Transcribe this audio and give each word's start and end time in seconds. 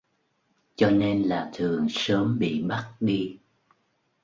cho 0.75 0.89
nên 0.91 1.23
là 1.23 1.49
thường 1.53 1.87
sớm 1.89 2.39
bị 2.39 2.63
bắt 2.67 2.87
đi 2.99 3.37